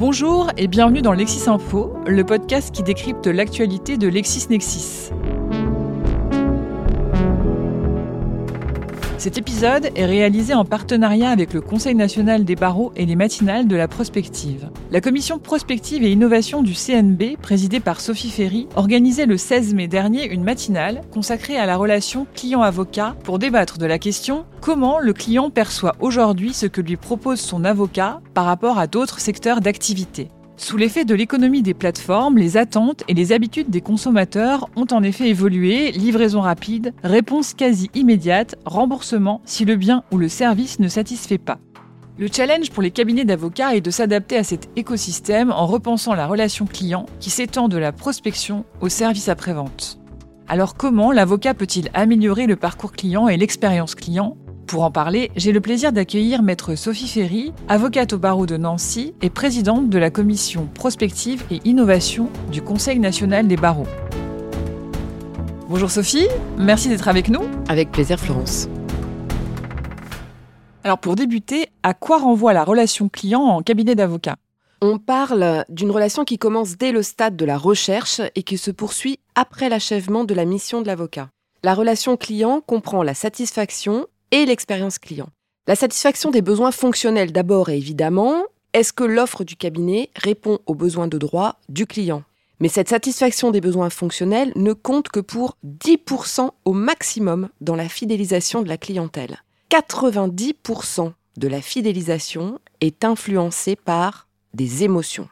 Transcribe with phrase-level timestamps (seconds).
[0.00, 5.10] Bonjour et bienvenue dans Lexis Info, le podcast qui décrypte l'actualité de LexisNexis.
[9.20, 13.68] Cet épisode est réalisé en partenariat avec le Conseil national des barreaux et les matinales
[13.68, 14.70] de la prospective.
[14.90, 19.88] La commission prospective et innovation du CNB, présidée par Sophie Ferry, organisait le 16 mai
[19.88, 25.12] dernier une matinale consacrée à la relation client-avocat pour débattre de la question comment le
[25.12, 30.30] client perçoit aujourd'hui ce que lui propose son avocat par rapport à d'autres secteurs d'activité?
[30.60, 35.02] Sous l'effet de l'économie des plateformes, les attentes et les habitudes des consommateurs ont en
[35.02, 40.88] effet évolué, livraison rapide, réponse quasi immédiate, remboursement si le bien ou le service ne
[40.88, 41.58] satisfait pas.
[42.18, 46.26] Le challenge pour les cabinets d'avocats est de s'adapter à cet écosystème en repensant la
[46.26, 49.98] relation client qui s'étend de la prospection au service après-vente.
[50.46, 54.36] Alors comment l'avocat peut-il améliorer le parcours client et l'expérience client?
[54.70, 59.14] Pour en parler, j'ai le plaisir d'accueillir maître Sophie Ferry, avocate au barreau de Nancy
[59.20, 63.88] et présidente de la commission prospective et innovation du Conseil national des barreaux.
[65.68, 67.42] Bonjour Sophie, merci d'être avec nous.
[67.68, 68.68] Avec plaisir Florence.
[70.84, 74.36] Alors pour débuter, à quoi renvoie la relation client en cabinet d'avocat?
[74.82, 78.70] On parle d'une relation qui commence dès le stade de la recherche et qui se
[78.70, 81.28] poursuit après l'achèvement de la mission de l'avocat.
[81.64, 85.28] La relation client comprend la satisfaction, et l'expérience client.
[85.66, 90.74] La satisfaction des besoins fonctionnels d'abord et évidemment, est-ce que l'offre du cabinet répond aux
[90.74, 92.22] besoins de droit du client?
[92.60, 97.88] Mais cette satisfaction des besoins fonctionnels ne compte que pour 10% au maximum dans la
[97.88, 99.42] fidélisation de la clientèle.
[99.70, 105.28] 90% de la fidélisation est influencée par des émotions.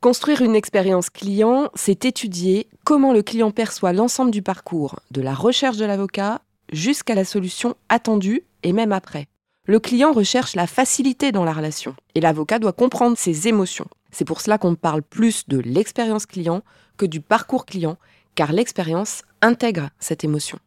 [0.00, 5.34] Construire une expérience client, c'est étudier comment le client perçoit l'ensemble du parcours, de la
[5.34, 6.40] recherche de l'avocat
[6.72, 9.28] jusqu'à la solution attendue et même après.
[9.66, 13.86] Le client recherche la facilité dans la relation et l'avocat doit comprendre ses émotions.
[14.10, 16.62] C'est pour cela qu'on parle plus de l'expérience client
[16.96, 17.96] que du parcours client,
[18.34, 20.58] car l'expérience intègre cette émotion.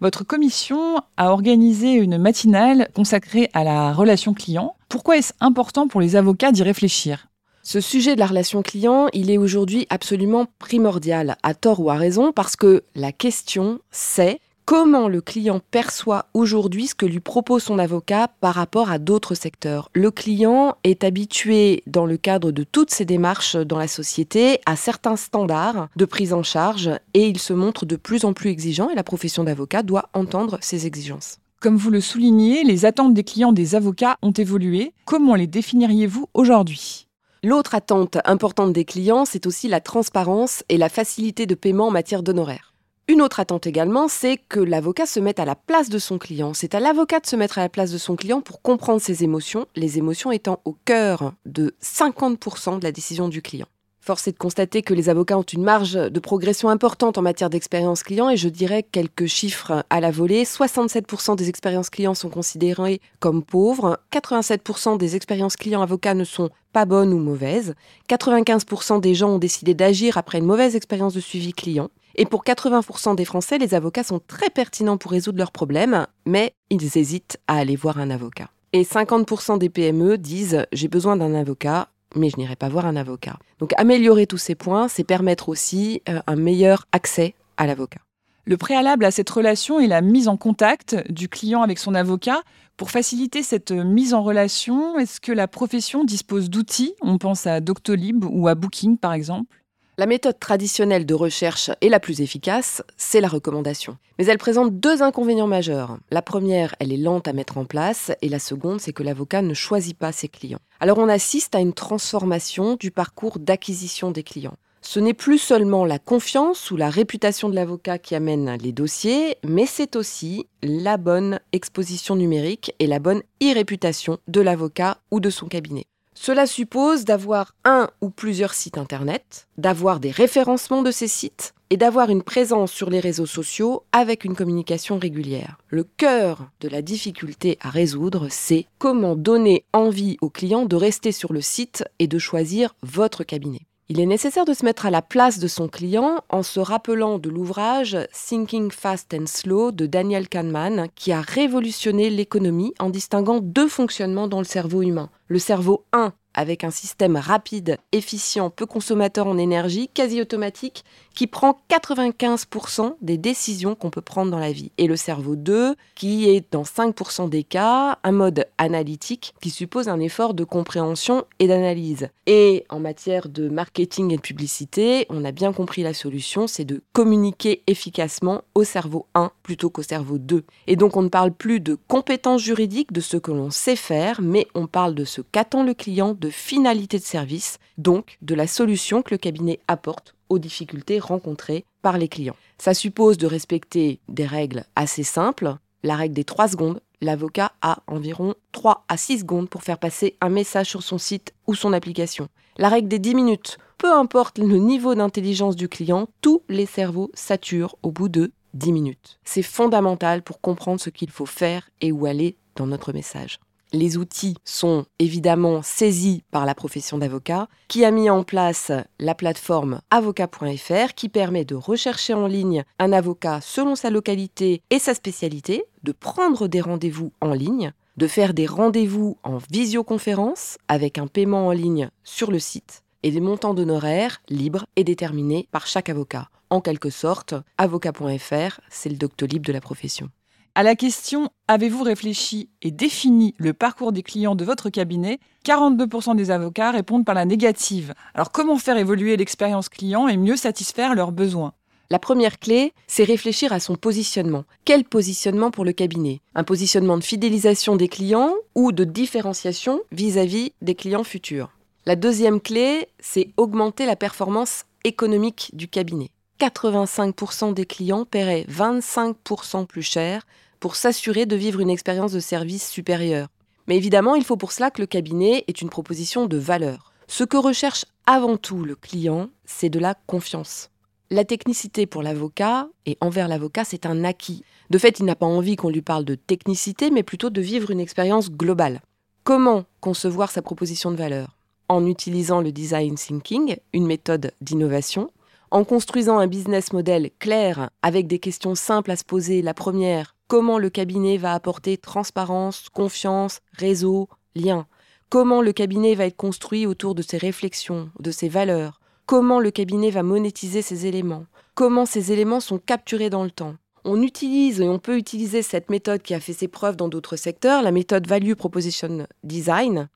[0.00, 4.76] Votre commission a organisé une matinale consacrée à la relation client.
[4.88, 7.26] Pourquoi est-ce important pour les avocats d'y réfléchir?
[7.62, 11.96] Ce sujet de la relation client, il est aujourd'hui absolument primordial, à tort ou à
[11.96, 17.62] raison, parce que la question, c'est comment le client perçoit aujourd'hui ce que lui propose
[17.62, 19.88] son avocat par rapport à d'autres secteurs.
[19.94, 24.76] Le client est habitué, dans le cadre de toutes ses démarches dans la société, à
[24.76, 28.90] certains standards de prise en charge et il se montre de plus en plus exigeant
[28.90, 31.38] et la profession d'avocat doit entendre ces exigences.
[31.60, 34.92] Comme vous le soulignez, les attentes des clients des avocats ont évolué.
[35.06, 37.08] Comment les définiriez-vous aujourd'hui?
[37.42, 41.90] L'autre attente importante des clients, c'est aussi la transparence et la facilité de paiement en
[41.90, 42.74] matière d'honoraires.
[43.10, 46.52] Une autre attente également, c'est que l'avocat se mette à la place de son client.
[46.52, 49.24] C'est à l'avocat de se mettre à la place de son client pour comprendre ses
[49.24, 53.66] émotions, les émotions étant au cœur de 50% de la décision du client.
[54.02, 57.48] Force est de constater que les avocats ont une marge de progression importante en matière
[57.48, 60.44] d'expérience client et je dirais quelques chiffres à la volée.
[60.44, 66.50] 67% des expériences clients sont considérées comme pauvres, 87% des expériences clients avocats ne sont
[66.74, 67.74] pas bonnes ou mauvaises,
[68.10, 71.88] 95% des gens ont décidé d'agir après une mauvaise expérience de suivi client.
[72.20, 76.52] Et pour 80% des Français, les avocats sont très pertinents pour résoudre leurs problèmes, mais
[76.68, 78.50] ils hésitent à aller voir un avocat.
[78.72, 82.96] Et 50% des PME disent j'ai besoin d'un avocat, mais je n'irai pas voir un
[82.96, 83.38] avocat.
[83.60, 88.00] Donc améliorer tous ces points, c'est permettre aussi euh, un meilleur accès à l'avocat.
[88.46, 92.42] Le préalable à cette relation est la mise en contact du client avec son avocat.
[92.76, 96.94] Pour faciliter cette mise en relation, est-ce que la profession dispose d'outils?
[97.00, 99.58] On pense à Doctolib ou à Booking par exemple
[99.98, 103.98] la méthode traditionnelle de recherche est la plus efficace, c'est la recommandation.
[104.18, 105.98] Mais elle présente deux inconvénients majeurs.
[106.12, 109.42] La première, elle est lente à mettre en place, et la seconde, c'est que l'avocat
[109.42, 110.60] ne choisit pas ses clients.
[110.78, 114.56] Alors on assiste à une transformation du parcours d'acquisition des clients.
[114.82, 119.36] Ce n'est plus seulement la confiance ou la réputation de l'avocat qui amène les dossiers,
[119.44, 125.30] mais c'est aussi la bonne exposition numérique et la bonne e-réputation de l'avocat ou de
[125.30, 125.86] son cabinet.
[126.20, 131.76] Cela suppose d'avoir un ou plusieurs sites Internet, d'avoir des référencements de ces sites et
[131.76, 135.58] d'avoir une présence sur les réseaux sociaux avec une communication régulière.
[135.68, 141.12] Le cœur de la difficulté à résoudre, c'est comment donner envie aux clients de rester
[141.12, 143.60] sur le site et de choisir votre cabinet.
[143.90, 147.18] Il est nécessaire de se mettre à la place de son client en se rappelant
[147.18, 153.40] de l'ouvrage Thinking Fast and Slow de Daniel Kahneman qui a révolutionné l'économie en distinguant
[153.40, 155.08] deux fonctionnements dans le cerveau humain.
[155.28, 160.84] Le cerveau 1 avec un système rapide, efficient, peu consommateur en énergie, quasi automatique,
[161.18, 164.70] qui prend 95% des décisions qu'on peut prendre dans la vie.
[164.78, 169.88] Et le cerveau 2, qui est dans 5% des cas un mode analytique qui suppose
[169.88, 172.10] un effort de compréhension et d'analyse.
[172.26, 176.64] Et en matière de marketing et de publicité, on a bien compris la solution, c'est
[176.64, 180.44] de communiquer efficacement au cerveau 1 plutôt qu'au cerveau 2.
[180.68, 184.20] Et donc on ne parle plus de compétences juridiques, de ce que l'on sait faire,
[184.22, 188.46] mais on parle de ce qu'attend le client, de finalité de service, donc de la
[188.46, 192.36] solution que le cabinet apporte difficultés rencontrées par les clients.
[192.58, 195.56] Ça suppose de respecter des règles assez simples.
[195.82, 200.16] La règle des 3 secondes, l'avocat a environ 3 à 6 secondes pour faire passer
[200.20, 202.28] un message sur son site ou son application.
[202.58, 207.10] La règle des 10 minutes, peu importe le niveau d'intelligence du client, tous les cerveaux
[207.14, 209.18] saturent au bout de 10 minutes.
[209.24, 213.38] C'est fondamental pour comprendre ce qu'il faut faire et où aller dans notre message.
[213.72, 219.14] Les outils sont évidemment saisis par la profession d'avocat qui a mis en place la
[219.14, 224.94] plateforme avocat.fr qui permet de rechercher en ligne un avocat selon sa localité et sa
[224.94, 231.06] spécialité, de prendre des rendez-vous en ligne, de faire des rendez-vous en visioconférence avec un
[231.06, 235.90] paiement en ligne sur le site et des montants d'honoraires libres et déterminés par chaque
[235.90, 236.30] avocat.
[236.48, 240.08] En quelque sorte, avocat.fr, c'est le doctolib de la profession.
[240.58, 245.20] À la question Avez-vous réfléchi et défini le parcours des clients de votre cabinet?
[245.44, 247.94] 42% des avocats répondent par la négative.
[248.12, 251.52] Alors comment faire évoluer l'expérience client et mieux satisfaire leurs besoins?
[251.90, 254.42] La première clé, c'est réfléchir à son positionnement.
[254.64, 256.22] Quel positionnement pour le cabinet?
[256.34, 261.52] Un positionnement de fidélisation des clients ou de différenciation vis-à-vis des clients futurs?
[261.86, 266.10] La deuxième clé, c'est augmenter la performance économique du cabinet.
[266.40, 270.26] 85% des clients paieraient 25% plus cher
[270.60, 273.28] pour s'assurer de vivre une expérience de service supérieure.
[273.66, 276.92] Mais évidemment, il faut pour cela que le cabinet ait une proposition de valeur.
[277.06, 280.70] Ce que recherche avant tout le client, c'est de la confiance.
[281.10, 284.42] La technicité pour l'avocat et envers l'avocat, c'est un acquis.
[284.68, 287.70] De fait, il n'a pas envie qu'on lui parle de technicité, mais plutôt de vivre
[287.70, 288.82] une expérience globale.
[289.24, 291.38] Comment concevoir sa proposition de valeur?
[291.68, 295.10] En utilisant le design thinking, une méthode d'innovation,
[295.50, 299.40] en construisant un business model clair avec des questions simples à se poser.
[299.40, 304.66] La première, comment le cabinet va apporter transparence, confiance, réseau, lien?
[305.08, 308.78] Comment le cabinet va être construit autour de ses réflexions, de ses valeurs?
[309.06, 311.24] Comment le cabinet va monétiser ces éléments?
[311.54, 313.56] Comment ces éléments sont capturés dans le temps?
[313.84, 317.16] On utilise et on peut utiliser cette méthode qui a fait ses preuves dans d'autres
[317.16, 319.88] secteurs, la méthode Value Proposition Design,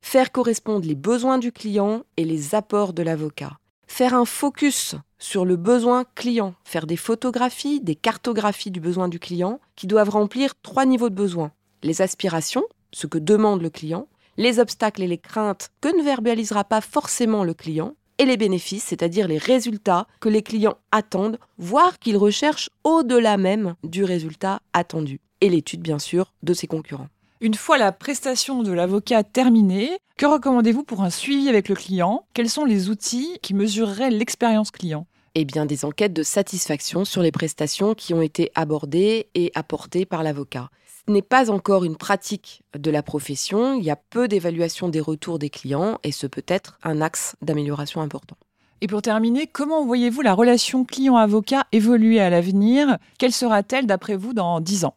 [0.00, 3.59] faire correspondre les besoins du client et les apports de l'avocat
[3.90, 9.18] faire un focus sur le besoin client, faire des photographies, des cartographies du besoin du
[9.18, 11.50] client qui doivent remplir trois niveaux de besoins.
[11.82, 14.06] Les aspirations, ce que demande le client,
[14.36, 18.84] les obstacles et les craintes que ne verbalisera pas forcément le client, et les bénéfices,
[18.84, 25.20] c'est-à-dire les résultats que les clients attendent, voire qu'ils recherchent au-delà même du résultat attendu.
[25.40, 27.08] Et l'étude, bien sûr, de ses concurrents.
[27.42, 32.26] Une fois la prestation de l'avocat terminée, que recommandez-vous pour un suivi avec le client?
[32.34, 35.06] Quels sont les outils qui mesureraient l'expérience client?
[35.34, 40.04] Eh bien, des enquêtes de satisfaction sur les prestations qui ont été abordées et apportées
[40.04, 40.68] par l'avocat.
[41.06, 45.00] Ce n'est pas encore une pratique de la profession, il y a peu d'évaluation des
[45.00, 48.36] retours des clients et ce peut être un axe d'amélioration important.
[48.82, 52.98] Et pour terminer, comment voyez-vous la relation client-avocat évoluer à l'avenir?
[53.18, 54.94] Quelle sera-t-elle d'après vous dans 10 ans?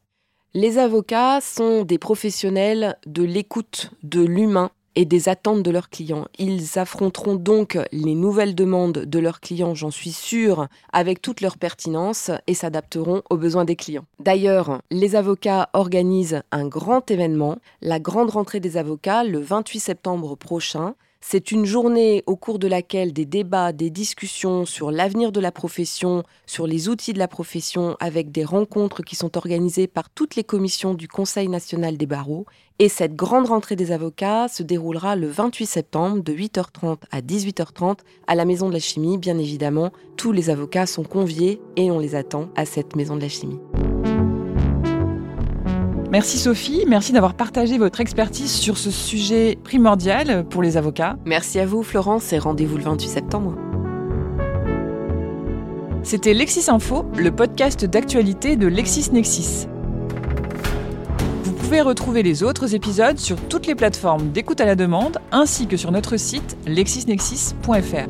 [0.55, 6.27] Les avocats sont des professionnels de l'écoute de l'humain et des attentes de leurs clients.
[6.37, 11.57] Ils affronteront donc les nouvelles demandes de leurs clients, j'en suis sûre, avec toute leur
[11.57, 14.05] pertinence et s'adapteront aux besoins des clients.
[14.19, 20.35] D'ailleurs, les avocats organisent un grand événement, la grande rentrée des avocats, le 28 septembre
[20.35, 20.93] prochain.
[21.25, 25.53] C'est une journée au cours de laquelle des débats, des discussions sur l'avenir de la
[25.53, 30.35] profession, sur les outils de la profession, avec des rencontres qui sont organisées par toutes
[30.35, 32.45] les commissions du Conseil national des barreaux.
[32.77, 37.99] Et cette grande rentrée des avocats se déroulera le 28 septembre de 8h30 à 18h30
[38.27, 39.17] à la Maison de la Chimie.
[39.17, 43.21] Bien évidemment, tous les avocats sont conviés et on les attend à cette Maison de
[43.21, 43.59] la Chimie.
[46.13, 51.17] Merci Sophie, merci d'avoir partagé votre expertise sur ce sujet primordial pour les avocats.
[51.25, 53.55] Merci à vous Florence et rendez-vous le 28 septembre.
[56.03, 59.65] C'était Lexis Info, le podcast d'actualité de LexisNexis.
[61.45, 65.65] Vous pouvez retrouver les autres épisodes sur toutes les plateformes d'écoute à la demande ainsi
[65.65, 68.07] que sur notre site lexisnexis.fr.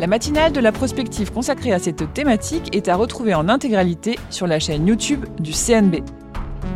[0.00, 4.46] La matinale de la prospective consacrée à cette thématique est à retrouver en intégralité sur
[4.46, 5.96] la chaîne YouTube du CNB.